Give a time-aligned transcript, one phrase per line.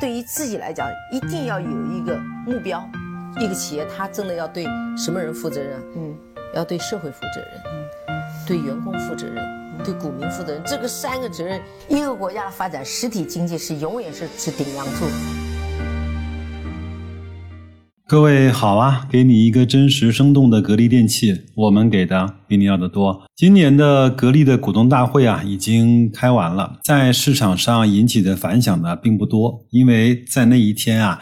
[0.00, 2.82] 对于自己来讲，一定要有一个目标。
[3.38, 4.64] 一个企业，它真的要对
[4.96, 5.78] 什么人负责任？
[5.94, 6.16] 嗯，
[6.54, 7.86] 要对社会负责任，嗯，
[8.46, 9.36] 对员工负责任，
[9.84, 10.62] 对股民负责任。
[10.64, 15.04] 这个三个责任，一个国家的发展，实体经济是永远是是顶梁柱。
[18.10, 23.22] 各位好啊，给你一个真实生动的格力电器，我们给的比你要的多。
[23.36, 31.20] 今年的格力的股东大会啊，已经开完了，在市场上引起的反响呢并不多，因为在那一天啊。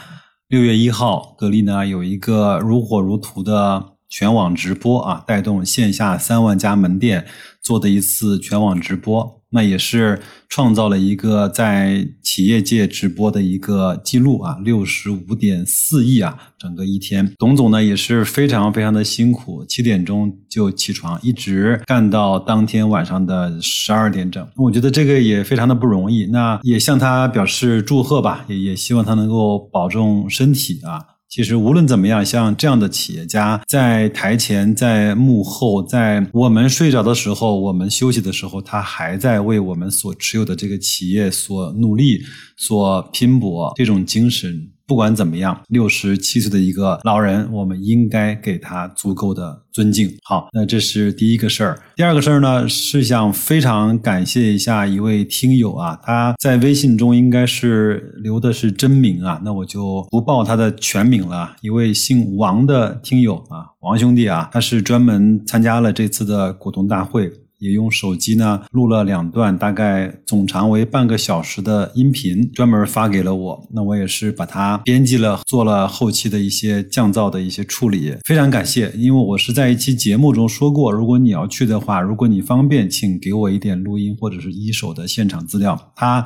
[0.48, 7.26] 六月一号，格力呢有一个如火如荼的全网直播啊，带动线下三万家门店
[7.62, 9.37] 做的一次全网直播。
[9.50, 24.46] 那也是创造了一个在企业界直播的一个记录啊，六十五点四亿啊，整个一天，董总呢也是非常非常的辛苦，七点钟就起床，一直干到当天晚上的十二点整。
[24.56, 31.17] 我觉得这个也非常的不容易，那也向他表示祝贺吧，也也希望他能够保重身体啊。
[31.28, 42.22] 其实无论怎么样，像这样的企业家，在台前、在幕后，在我们睡着的时候、我们休息的时候，他还在为我们所持有的这个企业所努力、
[42.56, 44.70] 所拼搏，这种精神。
[44.88, 50.10] 不管怎么样，六十七岁的一个老人，我们应该给他足够的尊敬。
[50.24, 51.78] 好，那这是第一个事儿。
[51.94, 61.54] 第二个事儿呢，是想非常感谢一下一位听友啊，他在微信中应该是留的是真名啊，那我就不报他的全名了。
[61.60, 67.30] 一位姓王的听友啊，王兄弟啊，他是专门参加了这次的股东大会。
[67.58, 73.68] 也用手机呢录了两段，大概总长为半个小时的音频，专门发给了我。
[73.72, 78.16] 那我也是把它编辑了，做了后期的一些降噪的一些处理。
[78.24, 85.92] 非常感谢，因为我是在一期节目中说过，如果你要去的话，如果你方便，请给我一点录音或者是一手的现场资料。
[85.96, 86.24] 他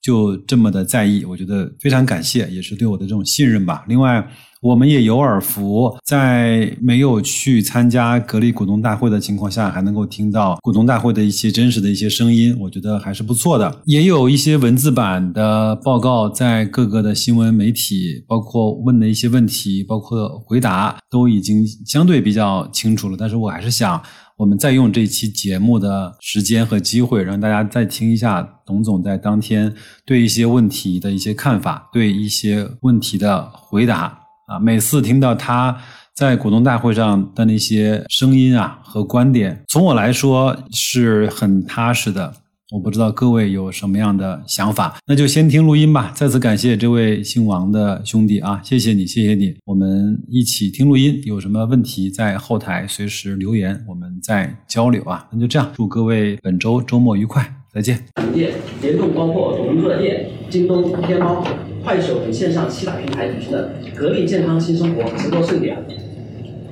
[0.00, 3.84] 就这么的在意，我觉得非常感谢，也是对我的这种信任吧。
[3.86, 4.28] 另外。
[4.62, 13.82] 我们也有耳福，在没有去参加格力股东大会的情况下，还能够听到股东大会的一些真实的一些声音，我觉得还是不错的。
[13.86, 23.16] 也有一些文字版的报告在各个的新闻媒体，包括问的一些问题，包括回答，都已经相对比较清楚了。
[23.18, 24.00] 但是我还是想，
[24.36, 29.74] 我们再用这期节目的时间和机会，让大家再听一下董总在当天
[30.06, 34.21] 对一些问题的一些看法，对一些问题的回答。
[34.46, 35.76] 啊，每次听到他
[36.14, 42.32] 在股东大会上的那些声音啊和观点，从我来说是很踏实的。
[42.70, 46.10] 我不知道各位有什么样的想法，那就先听录音吧。
[46.14, 49.54] 再次感谢这位姓王的兄弟啊，谢谢你，谢谢你。
[49.66, 55.28] 我们一起听录音，有什么问题在后台随时留言，我们再交流啊。
[55.30, 58.02] 那就这样，祝各位本周周末愉快，再见。
[58.32, 61.44] 店联动包括我们热店、京东、天猫。
[61.84, 65.76] 快手等线上七大平台举行的“格力健康新生活”直播盛典。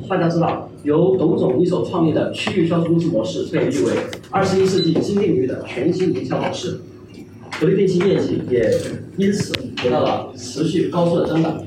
[0.08, 3.92] 大家知道，由董总一手创立的区域销售公司模式被誉为
[4.30, 6.80] 二十一世纪新领域的全新营销模式。
[7.60, 8.72] 格力电器业绩也
[9.16, 11.60] 因此得到了持续高速的增长。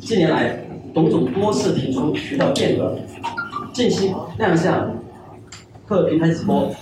[0.00, 2.96] 近年来，董总多次提出渠道变革，
[3.74, 4.90] 近期亮相
[5.84, 6.74] 各平台直播，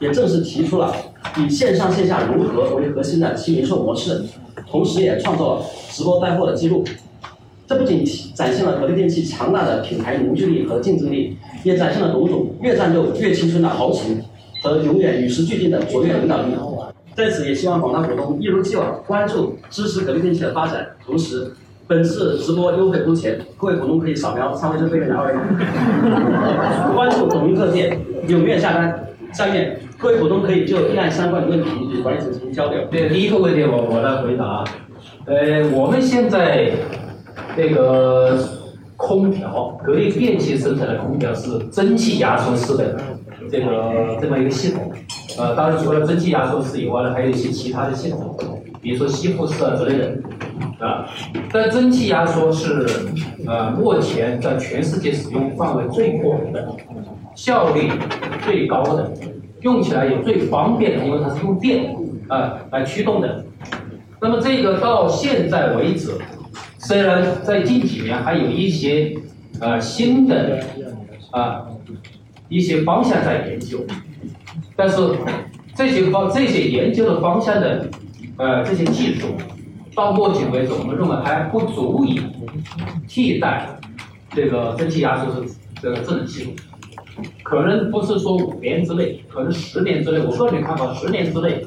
[0.00, 0.92] 也正式提出了
[1.38, 4.22] 以线上线下融合为核心的新零售模式。
[4.70, 6.82] 同时也创造了直播带货的记录，
[7.66, 14.22] 这不仅展现了格力电器强大的品牌凝聚力和竞争力，也展现了董总越战斗越青春的豪情
[14.62, 16.54] 和永远与时俱进的卓越领导力。
[17.14, 20.86] 在此，也希望广大股东一如既往关注支持格力电器的发展。
[21.04, 21.52] 同时，
[21.86, 29.06] 本次直播优惠不前，各位股东可以扫描参会证背面的二维码，关注抖音热店，踊跃下单。
[29.34, 32.84] 下面各位股东可以就议案相关的问题与管理层进行交流。
[32.90, 34.64] 对，第一个问题我我来回答。
[35.26, 36.72] 呃，我们现在
[37.56, 38.36] 这个
[38.96, 42.96] 空调，格力电器生产的空调是蒸汽压缩式的
[43.48, 44.90] 这个这么一个系统。
[45.38, 48.36] 呃，当然除了蒸汽压缩式以外呢，还有一些其他的系统，
[48.80, 50.12] 比如说吸附式啊之类的。
[50.84, 51.08] 啊，
[51.52, 52.84] 但蒸汽压缩是
[53.46, 56.74] 呃目前在全世界使用范围最广的。
[57.34, 57.90] 效率
[58.44, 59.10] 最高的，
[59.62, 61.96] 用起来也最方便的，因为它是用电
[62.28, 63.44] 啊来驱动的。
[64.20, 66.18] 那么这个到现在为止，
[66.78, 69.16] 虽然在近几年还有一些
[69.60, 70.62] 呃新的
[71.30, 71.66] 啊
[72.48, 73.80] 一些方向在研究，
[74.76, 74.96] 但是
[75.74, 77.88] 这些方这些研究的方向的
[78.36, 79.28] 呃这些技术，
[79.94, 82.20] 到目前为止，我们认为还不足以
[83.08, 83.68] 替代
[84.34, 86.54] 这个蒸汽压缩式这个智能系统。
[87.42, 90.18] 可能不是说五年之内，可能十年之内。
[90.24, 91.66] 我个人看法，十年之内，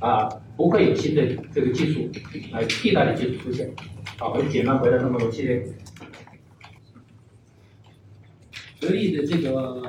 [0.00, 2.08] 啊，不会有新的这个技术
[2.52, 3.72] 来替代的技术出现。
[4.18, 5.66] 好，我就简单回答这么多，谢谢。
[8.80, 9.82] 格力的这个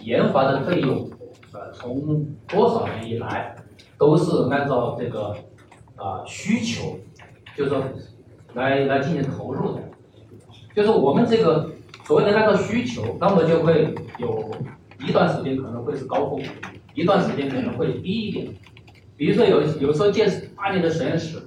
[0.00, 1.08] 研发的费用，
[1.52, 3.54] 呃，从多少年以来
[3.96, 5.36] 都是按照这个
[5.96, 6.98] 啊需求，
[7.56, 7.84] 就是说
[8.54, 9.82] 来来进行投入的。
[10.74, 11.71] 就是我们这个
[12.04, 14.50] 所谓的按照需求，那么就会有
[15.06, 16.42] 一段时间可能会是高峰，
[16.94, 18.48] 一段时间可能会低一点。
[19.16, 21.40] 比如说有有时候建大量的实验室，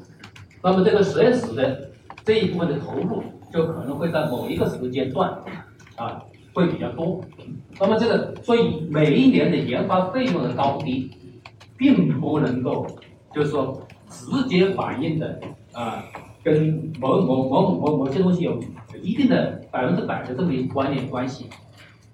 [0.64, 1.90] 那么这个实验室的
[2.24, 5.38] 这一部分的投入就可能会在某一个时间段
[5.98, 6.24] 啊
[6.54, 7.22] 会比较多。
[7.80, 11.12] 那么这个所以每一年的研发费用的高低，
[11.78, 12.88] 并不能够
[13.34, 15.40] 就是说直接反映的
[15.74, 16.06] 啊
[16.44, 18.58] 跟某某某某某些东西有。
[19.06, 21.46] 一定的百分之百的这么一个关联关系，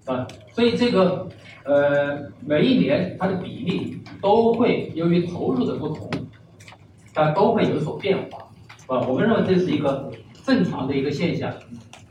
[0.05, 1.29] 啊，所以这个
[1.63, 6.09] 呃每一年它的比例都会由于投入的不同，
[7.13, 8.39] 它都会有所变化，
[8.93, 10.11] 啊，我们认为这是一个
[10.45, 11.49] 正常的一个现象，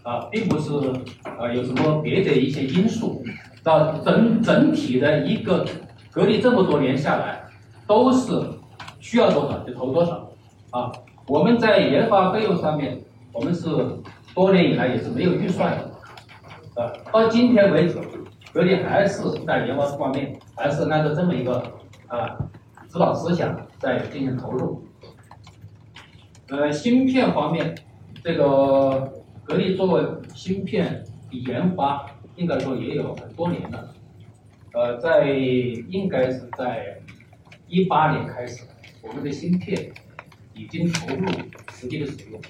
[0.02, 0.72] 啊，并不是
[1.38, 3.22] 啊有什么别的一些因素，
[3.64, 5.66] 啊整整体的一个
[6.10, 7.44] 格力这么多年下来，
[7.86, 8.32] 都是
[8.98, 10.30] 需要多少就投多少，
[10.70, 10.90] 啊，
[11.26, 12.98] 我们在研发费用上面，
[13.30, 13.68] 我们是。
[14.40, 15.90] 多年以来也是没有预算的，
[16.74, 18.00] 呃，到今天为止，
[18.54, 21.62] 格力还是在研发方面还是按照这么一个
[22.06, 22.38] 啊
[22.88, 24.82] 指导思想在进行投入。
[26.48, 27.74] 呃，芯片方面，
[28.24, 29.12] 这个
[29.44, 32.06] 格力做芯片研发，
[32.36, 33.94] 应该说也有很多年了，
[34.72, 36.98] 呃，在应该是在
[37.68, 38.64] 一八年开始，
[39.02, 39.92] 我们的芯片
[40.54, 41.26] 已经投入
[41.74, 42.40] 实际的使用。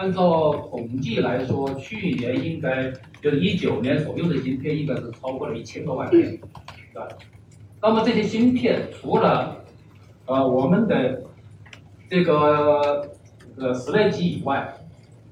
[0.00, 6.38] 按照统计来说，去年应该就是一九年左右的芯片，应该是超过了一千多万片，是
[6.94, 7.06] 吧？
[7.82, 9.62] 那么这些芯片除了
[10.24, 11.22] 呃我们的
[12.08, 13.10] 这个
[13.58, 14.74] 呃室内机以外，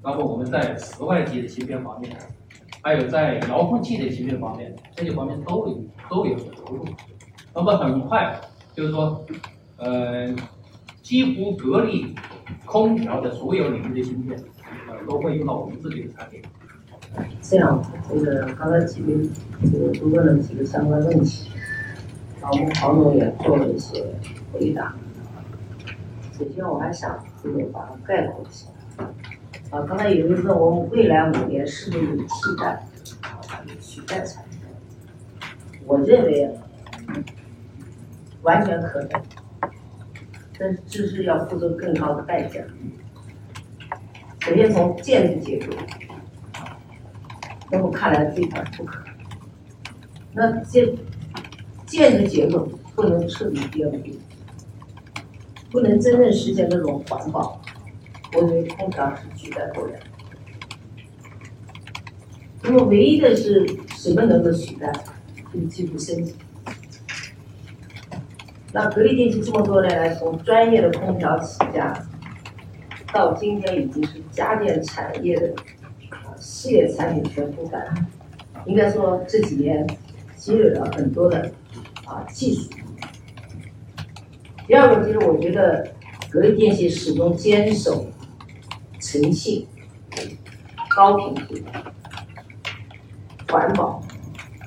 [0.03, 2.15] 那么我们在室外机的芯片方面，
[2.83, 6.85] 还有在遥控器的芯片方面，这些方面都有都有所投入。
[7.55, 8.39] 那么很快
[8.75, 9.25] 就是说，
[9.79, 10.29] 呃，
[11.01, 12.15] 几乎格力
[12.67, 14.39] 空调的所有领域的芯片。
[15.07, 16.43] 都会用到我们自己的产品。
[17.43, 19.17] 这样，这个刚才几位
[19.71, 21.51] 这个都问了几个相关问题，
[22.41, 24.05] 然后我们黄总也做了一些
[24.53, 24.95] 回答。
[26.39, 28.69] 首先，我还想这个把它概括一下。
[29.71, 32.87] 啊，刚才有人问我们未来五年是不是有替代
[33.23, 33.41] 啊，
[33.81, 34.61] 取代产品？
[35.87, 36.51] 我认为
[38.43, 39.23] 完全可能，
[40.59, 42.61] 但是这是要付出更高的代价。
[44.49, 45.77] 首先从建筑结构，
[47.71, 49.15] 那么看来这一块不可能。
[50.33, 50.89] 那建
[51.85, 54.15] 建筑结构不能彻底颠覆，
[55.71, 57.61] 不能真正实现那种环保，
[58.33, 59.93] 我认为空调是取代不了。
[62.63, 63.67] 那么唯一的是
[63.97, 64.91] 什么能够取代？
[65.53, 66.35] 就是技术升级。
[68.73, 72.03] 那格力电器这么多年来，从专业的空调起家。
[73.11, 75.53] 到今天已经是家电产业的
[76.11, 77.85] 啊系列产品全覆盖，
[78.67, 79.85] 应该说这几年
[80.37, 81.51] 积累了很多的
[82.05, 82.71] 啊技术。
[84.69, 85.93] 第二个就是我觉得
[86.31, 88.07] 格力电器始终坚守
[89.01, 89.67] 诚信、
[90.95, 91.65] 高品质、
[93.51, 94.01] 环保、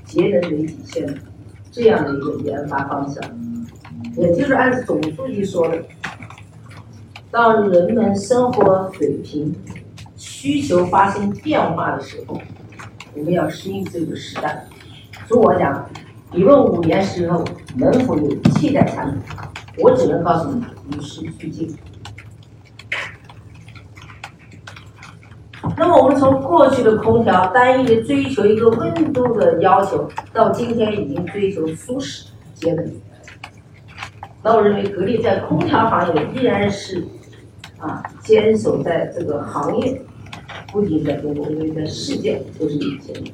[0.03, 1.17] 节能为底线
[1.71, 3.23] 这样的一个研发方向，
[4.17, 5.81] 也就是按总书记说的。
[7.31, 9.55] 当人们生活水平
[10.17, 12.37] 需求发生变化的时候，
[13.15, 14.65] 我们要适应这个时代。
[15.29, 15.89] 所以我讲，
[16.33, 17.45] 你问五年时候
[17.77, 19.21] 能否有替代产品，
[19.77, 21.73] 我只能告诉你与时俱进。
[25.77, 32.91] 那么我们从过去的空调单一的追求一个温度的要求，到今天已经追求舒适节能。
[34.43, 37.07] 那我认为格力在空调行业依然是。
[37.81, 39.99] 啊，坚守在这个行业，
[40.71, 43.31] 不仅在中国，因为在世界都是领先的。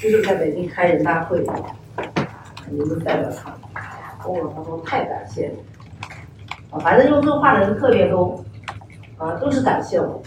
[0.00, 1.42] 就是在北京开人大会，
[2.70, 3.56] 有个代表他，
[4.22, 5.54] 跟我他说太感谢了，
[6.70, 8.44] 啊，反正用这话的人特别多，
[9.16, 10.22] 啊，都是感谢我。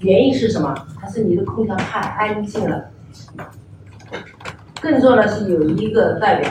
[0.00, 0.74] 原因是什么？
[1.00, 2.90] 还是你的空调太安静了。
[4.78, 6.50] 更重要的是有一个代表，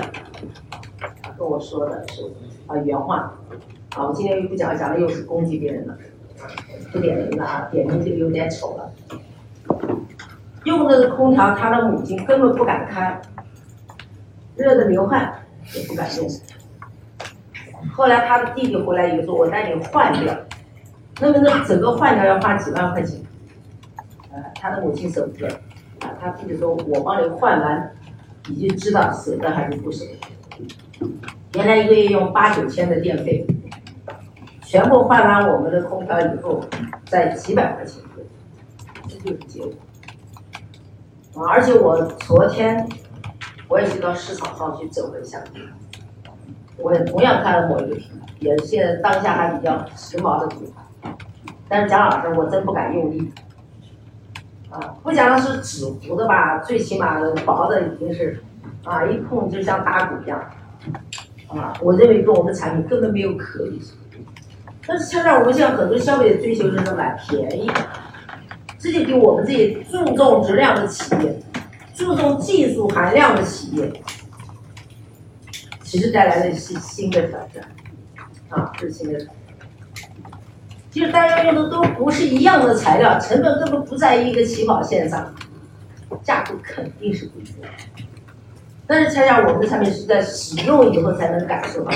[1.37, 2.23] 跟我说的是
[2.65, 3.31] 啊原话。
[3.95, 5.97] 好，我今天又不讲，讲了又是攻击别人的，
[6.91, 8.91] 不点名了啊，点名就有点丑了。
[10.65, 13.21] 用这个空调，他的母亲根本不敢开，
[14.57, 16.29] 热的流汗也不敢用。
[17.93, 20.37] 后来他的弟弟回来以后说，我带你换掉，
[21.21, 23.21] 那么那整个换掉要花几万块钱，
[24.29, 25.47] 呃，他的母亲舍不得，
[26.01, 27.95] 啊，他弟弟说，我帮你换完，
[28.49, 31.07] 你就知道舍得还是不舍得。
[31.53, 33.47] 原来一个月用八九千的电费，
[34.75, 36.61] 全部换完我们的空调以后，
[37.05, 38.03] 在几百块钱，
[39.07, 39.71] 这就是结果。
[41.35, 42.85] 啊，而且我昨天
[43.69, 45.41] 我也去到市场上去走了一下，
[46.75, 50.69] 我也同样看了某一个品牌，也是现在当下还比较时髦的品
[51.01, 51.15] 牌，
[51.69, 53.31] 但是蒋老师我真不敢用力，
[54.69, 58.43] 啊，不讲是纸糊的吧，最起码薄的已经是，
[58.83, 60.37] 啊，一碰就像打鼓一样，
[61.47, 63.95] 啊，我认为跟我们产品根本没有可比性，
[64.87, 67.69] 但是现在我们现在很多消费者追求就是买便宜。
[68.77, 71.41] 这就给我们这些注重质量的企业、
[71.95, 73.91] 注重技术含量的企业，
[75.81, 77.67] 其实带来的是新的挑战，
[78.49, 79.35] 啊，这是新的挑战。
[80.91, 85.33] 其实大家用的都不是一样的材料，成本根本不在一个起跑线上，
[86.21, 87.71] 价格肯定是不一样。
[88.85, 91.91] 但是恰恰我们的产品是在使用以后才能感受到。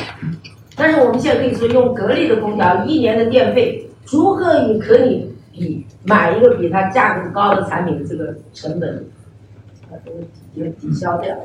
[0.80, 5.28] 但是我们现在可以说，用格力的空调，一年的电费足够你可以。
[5.52, 9.04] 比买一个比它价格高的产品的，这个成本
[9.92, 10.12] 啊都
[10.54, 11.36] 也抵消掉，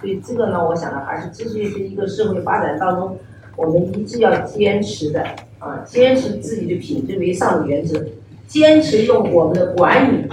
[0.00, 3.18] 所以这个呢，我想呢，还是这是一个社会发展当中，
[3.56, 5.24] 我们一直要坚持的
[5.58, 8.00] 啊，坚持自己的品质为上的原则，
[8.46, 10.28] 坚持用我们的管理，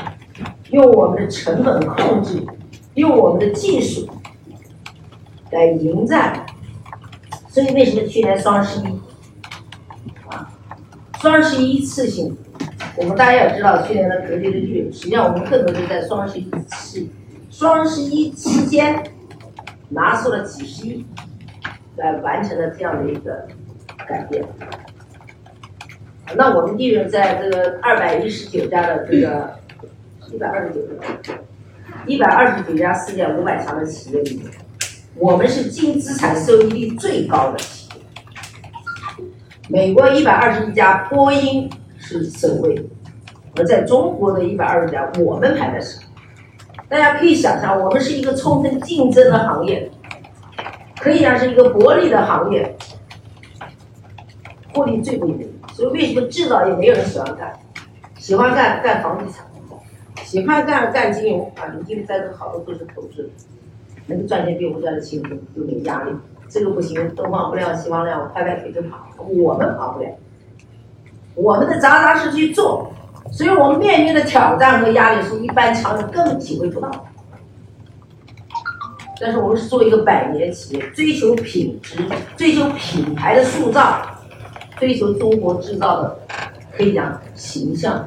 [0.70, 2.40] 用我们的成本控制，
[2.94, 4.08] 用我们的技术
[5.50, 6.46] 来迎战。
[7.58, 8.84] 所以为什么去年双十一
[10.30, 10.48] 啊，
[11.20, 12.38] 双十一一次性。
[12.96, 17.12] 我们大家要知道，去年的格力的剧，实际上我们更多是在双十一期、
[17.50, 19.04] 双十一期间
[19.90, 21.04] 拿出了几十亿，
[21.96, 23.48] 来完成了这样的一个
[24.08, 24.46] 改变。
[26.36, 29.56] 那我们利润在这个二百一十九家的这个
[30.32, 30.96] 一百二十九个、
[32.06, 34.46] 一百二十九家世界五百强的企业里面，
[35.20, 39.26] 我们是净资产收益率最高的企业。
[39.68, 41.70] 美国一百二十一家，波音。
[42.00, 42.90] 是首位，
[43.58, 46.00] 而在中国的一百二十家，我们排在首。
[46.88, 49.92] 大家可以想象，我们是一个充分竞争的行业，
[50.98, 52.74] 可以讲是一个薄利的行业，
[54.74, 55.46] 获利最不容易。
[55.74, 57.52] 所以为什么制造业没有人喜欢干？
[58.18, 59.46] 喜欢干干房地产，
[60.24, 61.68] 喜欢干干金融啊！
[61.78, 63.30] 你金融在这好多都是投资，
[64.08, 66.12] 能够赚钱比我们赚的轻松，又没压力。
[66.50, 70.10] 这个不行，东方不亮西方亮，我拍拍腿就跑，我们跑不了。
[71.36, 72.92] 我们的扎扎实实去做，
[73.32, 76.90] 所以我们面临的挑战和压力是一般常人根本体会不到。
[79.20, 81.98] 但是我们是做一个百年企业，追求品质，
[82.38, 84.00] 追求品牌的塑造，
[84.80, 86.20] 追求中国制造的，
[86.72, 88.06] 可以讲形象。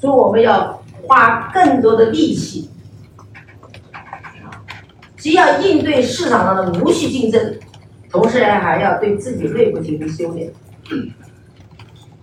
[0.00, 2.70] 所以我们要花更多的力气，
[5.20, 7.54] 既要应对市场上的无序竞争，
[8.10, 10.50] 同时呢还要对自己内部进行修炼。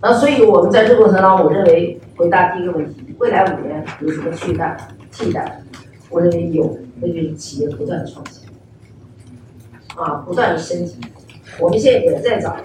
[0.00, 4.76] 那所以，我们在这过程当中，我认为回答第一个问题：未来五年有什么替代？
[5.12, 5.62] 替代？
[6.10, 8.48] 我认为有，那就是企业不断的创新，
[9.96, 10.98] 啊，不断的升级。
[11.60, 12.56] 我们现在也在找，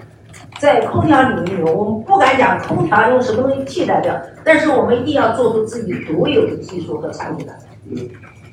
[0.60, 7.54] 在空调领域里，我们不敢讲空调用什么东西替代掉，但是我们一定要做出自己独有的技术和产品来。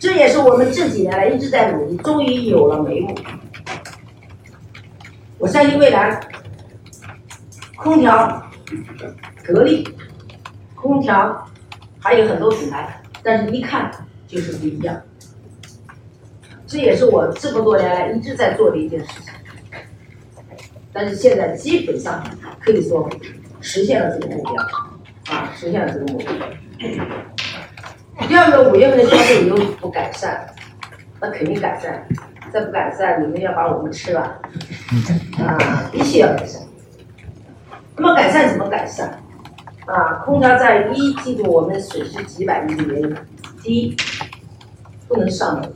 [0.02, 3.16] 这也是我们这几年来一直在努力，终于有了眉目。
[5.38, 6.20] 我相信未来
[7.76, 8.44] 空调。
[9.44, 9.88] 格力
[10.76, 11.46] 空调
[12.00, 13.92] 还有很多品牌，但是一看
[14.28, 15.00] 就是不一样。
[16.66, 19.34] 这也是我这么多年来一直在做的一件事情。
[20.94, 22.24] 但是现在基本上
[22.60, 23.10] 可以说
[23.60, 24.54] 实现了这个目标，
[25.36, 26.34] 啊，实现了这个目标。
[28.32, 30.48] 第二个，五月份的消费有不改善，
[31.20, 32.08] 那肯定改善。
[32.50, 34.40] 再不改善，你们要把我们吃了，
[35.38, 36.62] 啊，必须要改善。
[37.98, 39.22] 那么改善怎么改善？
[39.86, 43.18] 啊，空调在一季度我们损失几百亿的原因，
[43.62, 43.98] 第一，
[45.10, 45.70] 不能上门；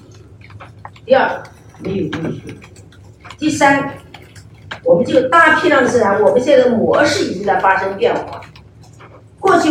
[1.06, 1.44] 第二，
[1.80, 2.54] 没有运输；
[3.38, 3.96] 第三，
[4.86, 8.40] 我们这个大批量的生产，我们现在的模式已经在发生变化。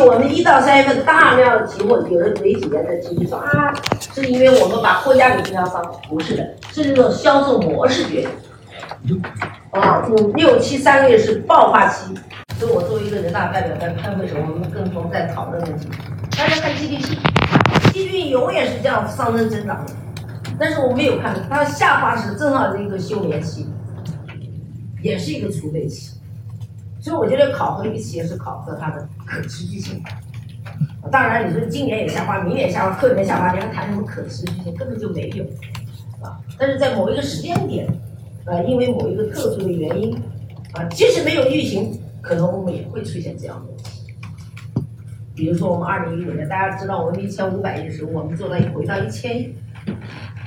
[0.01, 3.73] 我们一到三月份大量的提货，有人媒体也在提议说啊，
[4.15, 8.27] 是因为我们把货架给经销商，不是的，是这种销售模式决
[9.07, 9.23] 定。
[9.71, 12.15] 啊，五六七三个月是爆发期。
[12.59, 15.89] 所以我作为一个人大代表在开会时候，我们共同在讨论问题。
[16.39, 19.93] 大家看 GDP，GDP 永远是这样上升增长的，
[20.59, 23.67] 但是我没有看到它下滑时正好是一个休眠期。
[25.03, 26.14] 也是一个储备期。
[27.05, 30.03] 所以我觉得考核一个企业是考核它的可持续性。
[31.13, 34.75] 当然，你说今年也下滑，明年下滑，后年下滑，你还谈什么可持续性？
[34.75, 35.45] 根本就没有
[36.23, 36.41] 啊！
[36.59, 37.87] 但是在某一个时间点，
[38.47, 40.17] 呃，因为某一个特殊的原因，
[40.73, 44.01] 啊，即使没有预行，可能我们也会出现这样的问题。
[45.35, 49.55] 比如说，我们二零一五年，大家知道我们一千五百亿的时候，我们做到回到一千亿，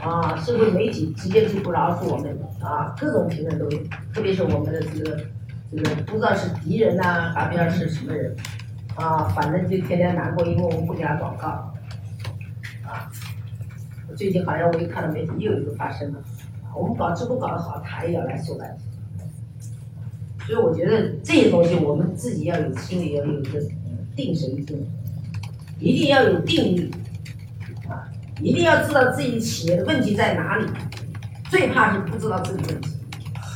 [0.01, 3.79] 啊，社会媒体直接就不饶恕我们，啊，各种评论都有，
[4.11, 5.19] 特别是我们的这个
[5.69, 8.35] 这个不知道是敌人呐、还不知道是什么人，
[8.95, 11.47] 啊，反正就天天难过，因为我们不给他广告，
[12.85, 13.11] 啊，
[14.15, 16.23] 最近好像我又看到媒体又有一个发生了，
[16.73, 20.47] 我们搞直播搞得好，他也要来说半天。
[20.47, 23.59] 所以我觉得这些东西我们自己要有心里要有一个
[24.15, 24.87] 定神经，
[25.79, 26.91] 一定要有定力，
[27.89, 28.07] 啊，
[28.41, 30.65] 一定要知道自己企业的问题在哪里。
[31.49, 32.96] 最怕是不知道自己问题。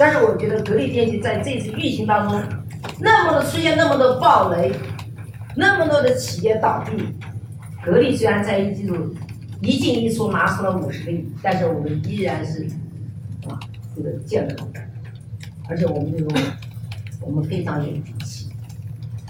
[0.01, 2.41] 但是我觉得格力电器在这次疫情当中，
[2.99, 4.71] 那么的出现那么多暴雷，
[5.55, 7.03] 那么多的企业倒闭，
[7.85, 8.95] 格力虽然在一季度
[9.61, 12.63] 一进一出拿出了五十个亿，但是我们依然是
[13.47, 13.59] 啊
[13.95, 14.79] 这个健康的，
[15.69, 16.41] 而且我们这种
[17.21, 18.49] 我们非常有底气。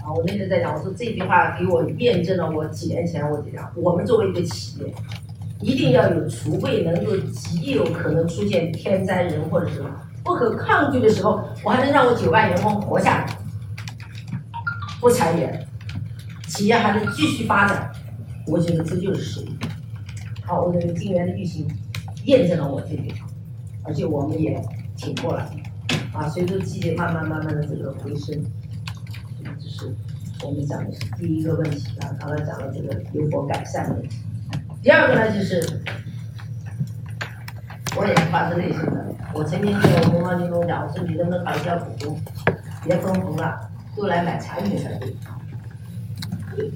[0.02, 4.86] 啊，我那天在讲，我说这句话给我验证了我几年前我就讲，我们作为一个企业，
[5.60, 9.90] 一定要有储备，能够极有可能出现天灾人祸的时候，
[10.24, 13.38] 不可抗拒的时候，我还能让我九万员工活下来，
[15.00, 15.66] 不裁员，
[16.46, 17.90] 企业还能继续发展，
[18.46, 19.56] 我觉得这就是实力。
[20.44, 21.66] 好，我认为今年的疫情
[22.24, 23.26] 验证了我这句话，
[23.84, 24.60] 而且我们也
[24.96, 25.48] 挺过来，
[26.12, 28.44] 啊，随着季节慢慢慢慢的这个回升。
[29.44, 29.94] 这是
[30.44, 34.18] 我们讲的是第一个问题啊，刚才讲了这个有所改善的问题。
[34.82, 35.82] 第二个呢，就是
[37.96, 42.20] 我也是发自内心的，我曾经跟我们方京东讲，我说你能不能考虑叫股东，
[42.84, 43.58] 别分红了，
[43.96, 45.14] 都来买产品才对。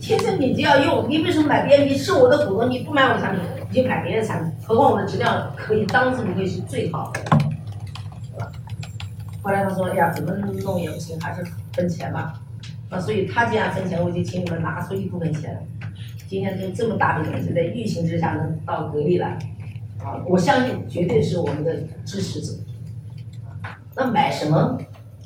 [0.00, 1.86] 天生你就要用，你为什么买别人？
[1.86, 7.20] 你是我的股东，你不买我产品，你就买别的产品，何况我的质量可以当之无愧是最好的，
[9.42, 12.40] 后来他说，哎呀，怎么弄也不行，还是分钱吧。
[12.88, 15.60] 啊，所以他既然分钱，我就请你们拿出一部分钱。
[16.26, 19.38] 今天就这么大的东西，在疫情之下能到格力来，
[20.26, 22.52] 我相信绝对是我们的支持者。
[23.94, 24.78] 那买什么？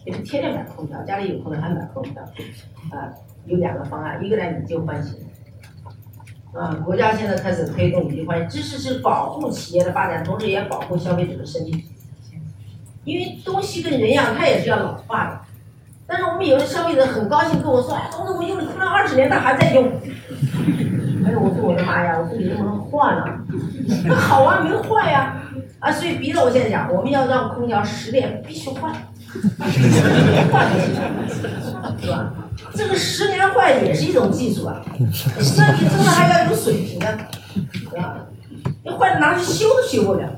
[0.05, 2.23] 也不天天买空调，家里有空调还买空调。
[2.23, 3.13] 啊，
[3.45, 5.15] 有两个方案，一个呢以旧换新。
[6.53, 11.85] 啊，国家现在开始推动以旧换新，支持是保护企业的发展，同时也保护消费者的生计。
[13.05, 15.41] 因为东西跟人一样，它也是要老化的。
[16.07, 19.85] 但是我们有的消费者很高兴跟我说：“哎，董事我用了可能二十年，他还在用。
[21.25, 22.19] ”哎呦，我说我的妈呀！
[22.19, 23.45] 我说你能不能换了？
[24.05, 25.37] 那 好啊，没坏呀。
[25.79, 28.93] 啊，所以逼着我现在讲，我们要让空调十年必须换，
[30.53, 30.93] 换就行，
[31.99, 32.31] 是吧？
[32.75, 34.83] 这个十年换也是一种技术啊，
[35.57, 37.17] 那你真的还要有水平啊，
[37.73, 38.17] 是吧？
[38.85, 40.29] 你换拿去修都修不了。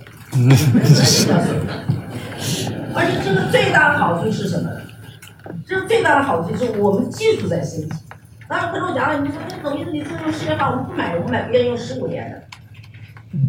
[2.94, 4.80] 而且这个最大的好处是什么呢？
[5.66, 7.88] 这个最大的好处就是我们技术在升级。
[8.46, 12.40] 当然，跟我讲了，你说那董事你这用十年换，我们不买，我们买别人用十五年的。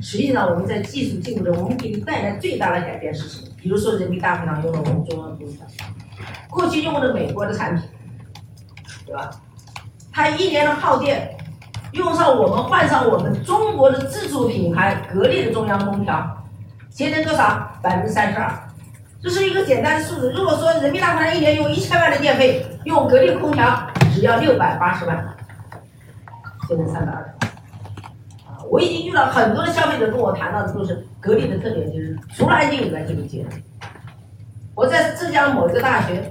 [0.01, 3.47] 实际上，我们在技术进步中，我们给你带来最大的改变是什么？
[3.61, 5.65] 比如说，人民大会堂用了我们中央空调，
[6.49, 7.83] 过去用的美国的产品，
[9.05, 9.29] 对吧？
[10.11, 11.35] 它一年的耗电，
[11.91, 16.45] 用上我们换上我们中国的自主品牌格力的中央空调，
[16.89, 17.71] 节能多少？
[17.81, 18.69] 百分之三十二。
[19.21, 20.31] 这是一个简单的数字。
[20.31, 25.35] 如果说人民大会堂一年用一千万的电费，用格力空调只要六百八十万，
[26.67, 27.32] 节能三百二十。
[28.73, 33.61] 我已经遇到很多的消费者跟我谈到的都是格力的特点，就是除了安静以外就是节能。
[34.73, 36.27] 我在浙江某一个大学，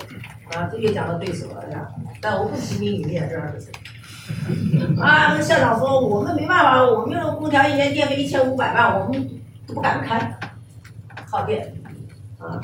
[0.52, 1.87] 啊，这就讲到对手了呀，
[2.20, 5.00] 但我不提名里面这样的人。
[5.00, 9.24] 啊，校长说我们没办法，我们用空调一年电费一千五百万，我们
[9.64, 10.37] 都不敢开，
[11.31, 11.72] 耗电。
[12.40, 12.59] 啊，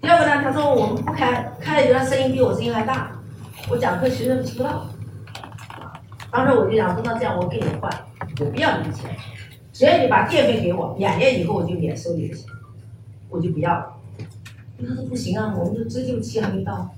[0.00, 3.12] 第二个呢，他说我们不开，开了以后他声音比我声音还大，
[3.68, 4.88] 我讲课学生听不到。
[6.32, 7.88] 当时我就想说，那这样我给你换，
[8.40, 9.10] 我不要你的钱，
[9.70, 12.46] 只要你把电费给我，两年以后我就免收你的钱，
[13.28, 13.96] 我就不要了。
[14.78, 16.94] 他说不行啊，我们的折旧期还没到，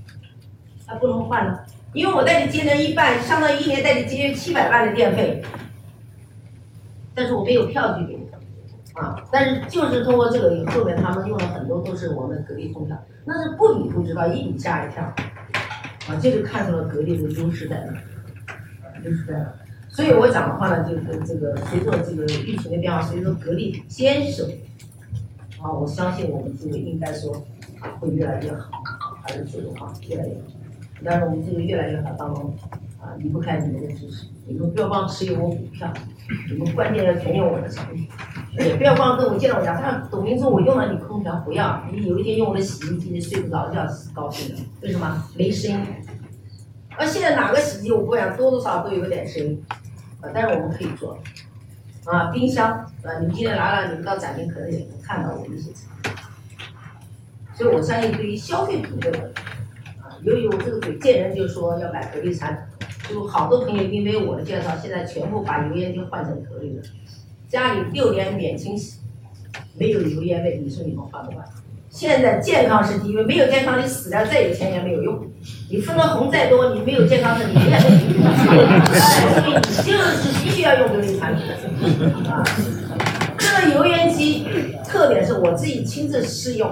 [0.87, 1.59] 还不能换呢，
[1.93, 5.43] 因为我带你节能一半，相当于一年带你节约七百万的电费，
[7.13, 8.23] 但是我没有票据给你。
[8.95, 17.95] 啊，但是就是通过这个，后面他们用了很多都是我们格力空调，那是不理不知道，一比吓一跳，啊，这就看出了格力的优势在哪，
[19.03, 19.53] 优势在哪。
[19.93, 24.45] 所以我讲的话呢，就是这个随着这个疫情的变化，随着格力坚守，
[25.61, 27.45] 啊，我相信我们这个应该说
[28.01, 28.83] 会越来越好。
[29.25, 30.41] 还是做的话越来越好。
[31.05, 32.53] 但是我们这个越来越好当中，
[33.01, 34.27] 啊，离不开你们的支持。
[34.49, 35.93] 你们不要光持有我股票，
[36.51, 38.09] 你们关键要全用我的产品。
[38.59, 44.63] 也不要光跟我见到我家，他董明说我用了你空调，不要，你有一天用我的洗衣机，你睡不着觉，高兴的。
[44.83, 45.23] 为什么？
[45.37, 45.79] 没声音。
[46.97, 49.63] 而现在哪个洗衣机我不讲，多多少少都有点声音，
[50.23, 51.19] 啊，但是我们可以做。
[52.05, 52.71] 啊，冰箱，
[53.03, 56.13] 啊，你们今天来了，你们到展厅可能也能看到我们一些产品。
[57.55, 59.31] 所以我相信对于消费品这个，
[60.01, 66.83] 啊，由于我这个嘴见人就说要买格力产品，就好多朋友因为我的介绍，现在全部把油烟机换成格力的。
[67.49, 69.01] 家里六年免清洗，
[69.75, 71.45] 没有油烟味，你说你们换不换？
[71.91, 75.31] 现在健康是第一位，没有健康你死掉再有钱也没有用。
[75.73, 78.23] 你分的红再多，你没有健康是你也没用。
[78.37, 78.53] 所
[79.49, 81.43] 以你就是必须要用格力产品
[82.29, 82.45] 啊。
[83.39, 84.47] 这个油烟机
[84.85, 86.69] 特点是我自己亲自试用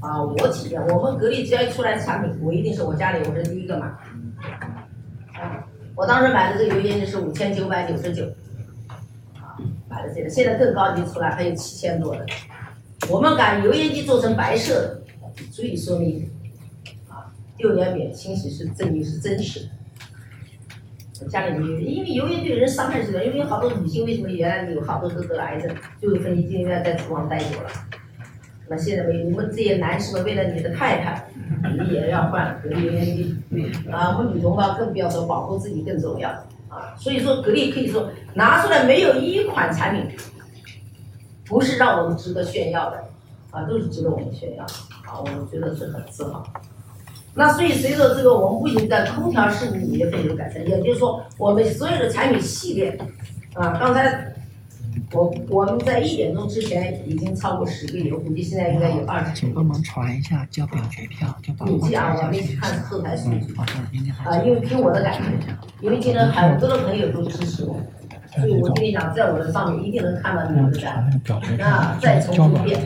[0.00, 0.80] 啊，我体验。
[0.86, 3.84] 我们格力只要一出来产品，我一定是我家里我是第一个买。
[3.86, 5.62] 啊，
[5.94, 8.24] 我当时买的这个油烟机是五千九百九十九。
[9.90, 12.24] 买的这个，现在更高级出来，还有七千多的。
[13.10, 15.02] 我们把油烟机做成白色的，
[15.52, 16.26] 足以说明
[17.58, 19.68] 六年免清洗是证明是真实的。
[21.28, 27.68] 家里面，因为油烟对人伤害是的，因为好多女性为什么原来有好多都得癌症，就是分析今天在厨房待久了。
[28.68, 31.28] 那现在没，你们这些男士们为了你的太太，
[31.76, 33.36] 你也要换格力油烟机
[33.90, 34.16] 啊。
[34.16, 36.30] 我们女同胞更不要说，保护自己更重要。
[36.68, 40.06] 啊，所以说格力可以说拿出来没有一款产品
[41.46, 43.04] 不是让我们值得炫耀的，
[43.50, 44.72] 啊，都是值得我们炫耀的，
[45.04, 46.46] 啊，我觉得是很自豪。
[47.34, 52.98] 那所以随着这个，我们不仅在空调市里也会有改善，也就是说我们所有的产品系列，
[53.54, 54.34] 啊，刚才。
[55.12, 59.32] 我我们在一点钟之前已经超过十个亿，我估计现在应该有二十。
[59.32, 63.54] 请帮忙传一下交表决票，就把估计啊，我没看后台数据。
[64.24, 67.80] 啊，因为凭我的感觉，因为今天很多的朋友都支持我，
[68.36, 71.10] 所以我跟你讲，在我的上面一定能看到你们的赞。
[71.60, 72.78] 啊，再重复一遍。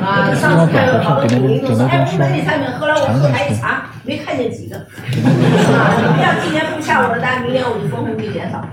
[0.00, 4.76] 啊，上次看到好多抖音都说，哎，我买你产品，后来我后台一查，没看见几个。
[5.76, 8.64] 啊，你们要今年不下我的单，明年我就分红就减少。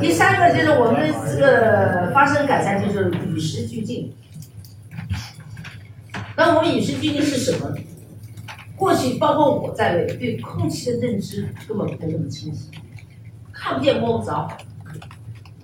[0.00, 4.12] 第三个就是我们这个发生改善，就是与时俱进。
[6.34, 7.68] 那我们与时俱进是什么？
[8.82, 12.68] 过去包括我在内，对空气的认知根本不那么清晰，
[13.52, 14.48] 看不见摸不着。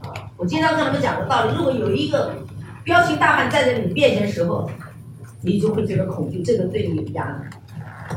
[0.00, 2.36] 啊，我经常跟他们讲个道理：如果有一个
[2.84, 4.70] 彪形大汉站在你面前的时候，
[5.40, 7.42] 你就会觉得恐惧，这个对你有压力。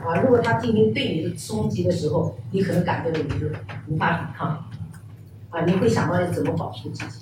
[0.06, 3.48] 啊，如果他进行对你的冲击的时候，你可能感觉到你就
[3.88, 4.50] 无法抵抗。
[5.50, 7.21] 啊，你会想到要怎么保护自己，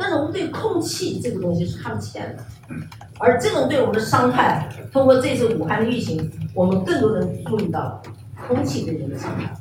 [0.00, 2.44] 但是我们对空气这个东西是看不见的，
[3.18, 8.00] 而这种对我们的伤害，通过这次武汉的疫情，我们更多人注意到了
[8.46, 9.52] 空气对人的伤害。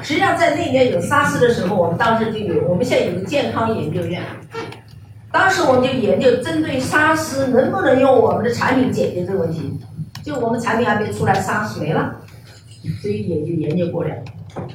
[0.00, 4.22] 实际上，在那年有沙士的时候，我们当时就有，我们现在有个健康研究院，
[5.32, 9.76] 当时我们就研究针对沙士能不能用我们的产品解决这个问题，
[10.22, 12.14] 就我们产品还没出来，沙士没了，
[13.02, 14.14] 所以也就研究过了，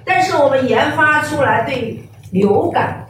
[0.03, 2.03] 但是我们研发出来对。
[2.31, 3.07] 流感、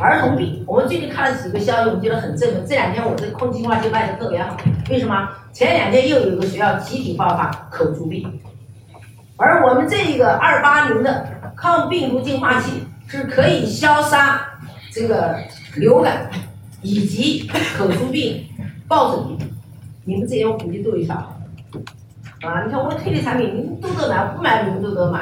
[0.00, 2.64] 儿童病，我们最近看了几个消息，我觉得很振奋。
[2.66, 4.56] 这两天我这空气净化器卖的特别好，
[4.88, 5.28] 为什么？
[5.52, 8.40] 前两天又有个学校集体爆发口足病，
[9.36, 14.40] 而我们这个二八零的抗病毒净化器是可以消杀
[14.92, 15.36] 这个
[15.74, 16.30] 流感
[16.80, 18.46] 以及口足病、
[18.88, 19.50] 疱疹病。
[20.04, 21.14] 你们这些我估计都有效。
[21.14, 25.18] 啊， 你看我推的产品，你们都得买，不买你们都得买，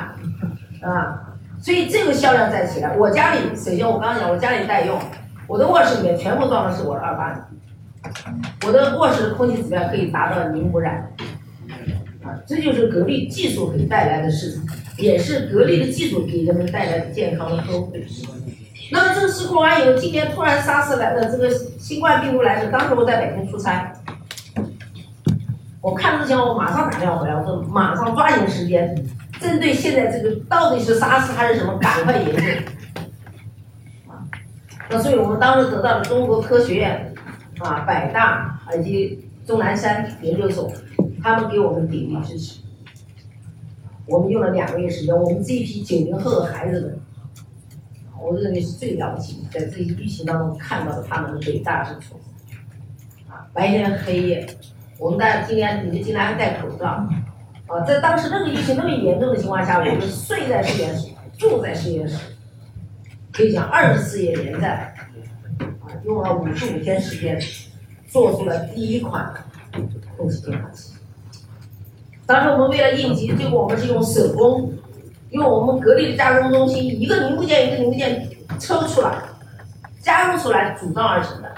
[0.82, 1.22] 啊。
[1.66, 4.96] 所以这个销量再起来，我家里首先我刚刚讲，我家里代用，
[5.48, 7.44] 我的卧室里面全部装的是我的二八的，
[8.64, 11.10] 我的卧室的空气质量可以达到零污染，
[12.22, 14.64] 啊，这就是格力技术给带来的市场，
[14.96, 17.92] 也是格力的技术给人们带来的健康的呵护。
[18.92, 23.92] 那么这个事故完以后，今年突然沙士来了，这个新冠病毒来了，当时我在北京出差，
[25.80, 28.94] 我看之前我马上打电话回来，我说马上抓紧时间。
[29.40, 32.42] 针对现在这个到底是沙士还是什么，赶快研究。
[34.10, 34.24] 啊，
[34.90, 37.12] 那所以我们当时得到了中国科学院、
[37.58, 40.72] 啊百大以及钟南山研究所，
[41.22, 42.60] 他们给我们鼎力支持。
[44.06, 46.98] 我们用了两个月时间，我们这一批九零后的孩子们，
[48.20, 52.14] 我认为是最了不起，在这一疫情当中看到了他们的伟大之处。
[53.28, 54.46] 啊，白天黑夜，
[54.98, 57.06] 我们大家今天你们进来还戴口罩。
[57.66, 62.16] 啊，在当时那个疫情那么严重的情况下，我们睡在实验室，住在实验室，
[63.32, 64.94] 可以讲二十四夜连载，
[65.80, 67.40] 啊，用了五十五天时间，
[68.08, 69.34] 做出了第一款
[70.16, 70.92] 空气净化器。
[72.24, 74.72] 当时我们为了应急，结果我们是用手工，
[75.30, 78.28] 用我们格力的加工中心一个零部件一个零部件
[78.60, 79.18] 抽出来，
[80.00, 81.52] 加工出来组装而成的。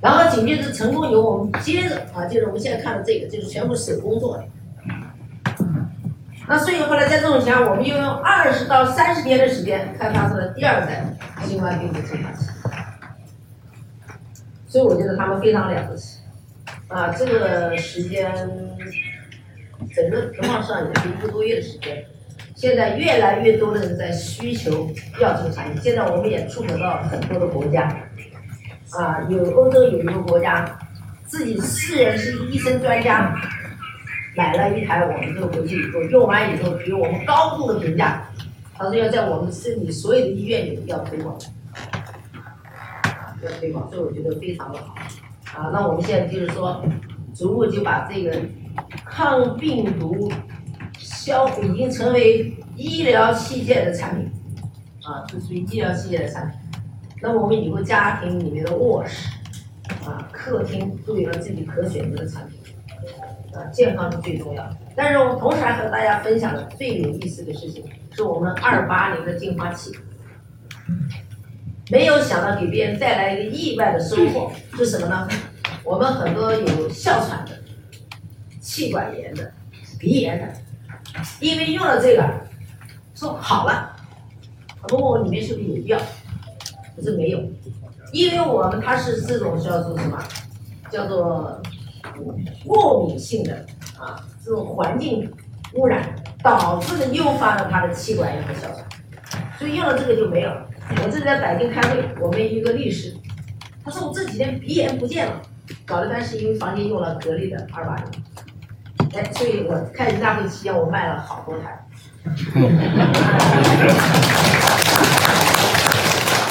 [0.00, 4.44] 然后紧接着成功以后，我们接着啊，就是我们现在看的这个，就是全部手工做的。
[6.50, 11.04] 那所以后来在这种情况下，我们又用二十到三十天的时间开发出了第二代
[11.44, 12.48] 新冠病毒净化器。
[14.66, 16.18] 所以我觉得他们非常了不起，
[16.88, 18.32] 啊，这个时间，
[19.94, 22.04] 整个情况上也是一个多月的时间。
[22.56, 27.82] 现在越来越多的人在需求要这个产品，现在我们也触碰到很多的国家，
[28.98, 30.68] 啊，有欧洲有一个国家，
[31.26, 33.32] 自己私人是医生专家，
[34.40, 38.26] 买了一台我们这个回去以后，用完以后给我们高度的评价，
[38.72, 41.38] 他说要在我们市里所有的医院里要推广。
[43.42, 44.94] 要推广，所以我觉得非常的好。
[45.54, 46.82] 啊，那我们现在就是说，
[47.34, 48.34] 逐步就把这个
[49.04, 50.32] 抗病毒
[50.96, 54.30] 消已经成为医疗器械的产品，
[55.02, 56.58] 啊，是属于医疗器械的产品。
[57.20, 59.28] 那么我们以后家庭里面的卧室，
[60.06, 62.58] 啊，客厅都有了自己可选择的产品，
[63.52, 64.76] 啊，健康是最重要的。
[64.94, 69.92] 但是我们同时还和大家分享的最有意思的事情，是我们二八零的净化器。
[71.90, 75.28] 没有想到给别人带来一个意外的收获是什么呢？
[75.82, 77.52] 我们很多有哮喘的、
[78.60, 79.50] 气管炎的、
[79.98, 80.52] 鼻炎的，
[81.40, 82.22] 因为用了这个，
[83.14, 83.96] 说好了，
[84.80, 86.00] 他们问我里面是不是有药，
[86.96, 87.42] 我说没有，
[88.12, 90.22] 因为我们它是这种叫做什么，
[90.92, 91.60] 叫做
[92.66, 93.66] 过敏性的
[93.98, 95.30] 啊，这种环境
[95.74, 98.84] 污染导致的诱发了他的气管炎和哮喘，
[99.58, 100.66] 所以用了这个就没有了。
[101.04, 103.14] 我正在北京开会，我们一个律师，
[103.84, 105.40] 他说我这几天鼻炎不见了，
[105.86, 108.04] 搞了半是因为房间用了格力的二八零，
[109.14, 111.86] 哎，所以我开人大会期间我卖了好多台。
[112.24, 112.32] 所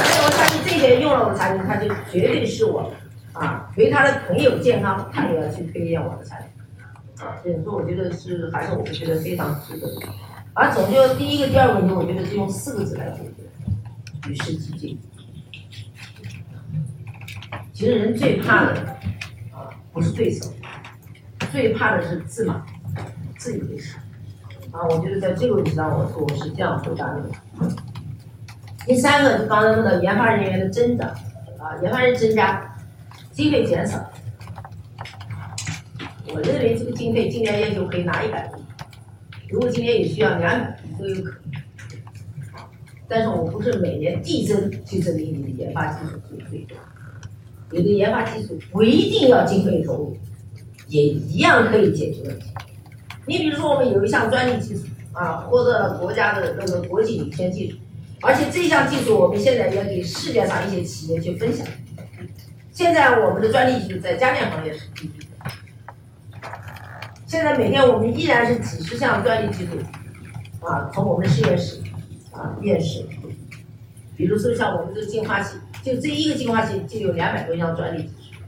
[0.08, 2.92] 以我相信这些用了我的产品，他就绝对是我
[3.40, 7.26] 啊，为他的朋友健康，他也要去推荐我的产品。
[7.26, 9.88] 啊，所以说我觉得是还是我们觉得非常值得。
[10.54, 14.30] 而总结第一个、第二个问题，我觉得是用四个字来解决。
[14.30, 15.00] 与时俱进。
[17.72, 18.82] 其实人最怕的
[19.54, 20.52] 啊，不是对手，
[21.52, 22.62] 最怕的是自满、
[23.38, 23.96] 自以为是。
[24.72, 27.24] 啊，我觉得在这个问题上，我我是这样回答的。
[28.86, 31.10] 第三个，就刚才说的研发人员的增长，
[31.58, 32.69] 啊，研发人增加，
[33.40, 34.12] 经费减少。
[36.28, 38.62] 我认为这个经费今年也就可以拿一百亿，
[39.50, 41.40] 如果今年有需要两百亿都有可能。
[43.08, 46.78] 但是我不是每年递增去证明你的研发技术最最多，
[47.72, 50.18] 有的研发技术不一定要经费投入，
[50.90, 52.48] 也一样可以解决问题。
[53.26, 54.82] 你比如说我们有一项专利技术
[55.14, 57.78] 啊，获得了国家的那个国际领先技术，
[58.22, 61.66] 而且这项技术我们现在也给世界上一些企业去分享。
[62.80, 65.12] 现在我们的专利技术在家电行业是第一，
[67.28, 69.72] 现在每天我们依然是几十项专利技术
[70.66, 71.82] 啊，从我们实验室。
[72.32, 73.06] 啊，面试，
[74.16, 78.40] 比如说像我们这个净化器，就这一个净化器就有两百多项专利技术。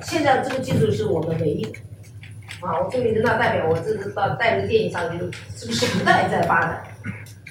[0.00, 1.72] 现在这个技术是我们唯一的。
[2.62, 5.18] 啊，我作为人大代表，我这是到带个建议上去，
[5.54, 6.82] 这个时代在发展，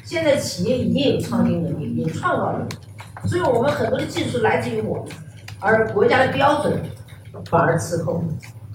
[0.04, 2.76] 现在企业已经有创新能力，有创造能力，
[3.28, 5.14] 所以我们很多的技术来自于我们，
[5.60, 6.82] 而国家的标准
[7.50, 8.24] 反而滞后，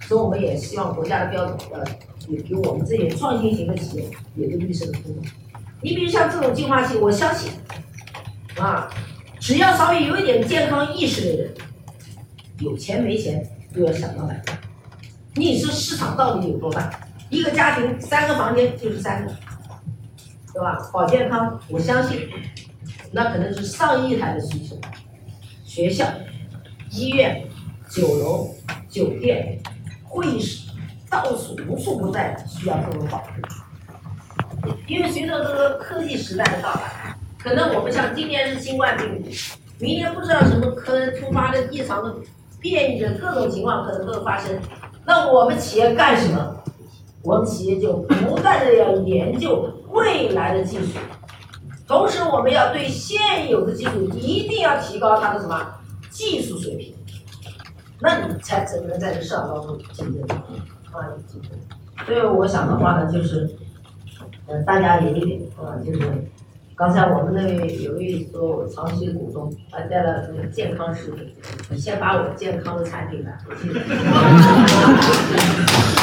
[0.02, 1.84] 所以我们也希望国家的标准呃，
[2.28, 5.30] 也给我们这些创新型的企业有个绿色的通道。
[5.82, 7.52] 你比如像这种净化器，我相信，
[8.58, 8.90] 啊，
[9.38, 11.54] 只要稍微有一点健康意识的人，
[12.58, 14.42] 有钱没钱都要想到买。
[15.34, 16.90] 你说市场到底有多大？
[17.30, 19.32] 一个家庭三个房间就是三个，
[20.52, 20.76] 对吧？
[20.92, 22.28] 保健康，我相信，
[23.12, 24.76] 那可能是上亿台的需求。
[25.64, 26.04] 学校、
[26.90, 27.44] 医院、
[27.88, 28.54] 酒楼、
[28.88, 29.58] 酒店、
[30.04, 30.70] 会议室，
[31.08, 33.24] 到处无处不在需要这种保护。
[34.86, 39.30] 因为随着这个科技时代的到来，可能我们像今年是新冠病毒，
[39.78, 42.14] 明年不知道什么可能突发的异常的
[42.60, 44.60] 变异的各种情况可能都会发生。
[45.06, 46.56] 那我们企业干什么？
[47.22, 50.98] 我们企业就不断的要研究未来的技术，
[51.86, 55.66] 同时我们要对现有的技术一定要提高它的什么
[56.10, 56.94] 技术水平，
[58.00, 60.22] 那你才才能在这市场当中竞争
[60.92, 61.50] 啊竞争。
[62.04, 63.48] 所以我想的话呢，就是。
[64.46, 66.00] 呃，大家有一点啊，就是
[66.74, 71.32] 刚才我们那位有一说我长期的股东，还带了什么健康食品，
[71.68, 73.70] 你先把我健康的产品买回去。